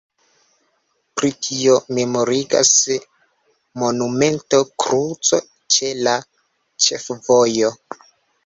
Pri 1.19 1.29
tio 1.47 1.75
memorigas 1.97 2.71
monumento 3.83 4.63
kruco 4.85 5.41
ĉe 5.77 5.93
la 6.09 6.17
ĉefvojo. 6.87 7.73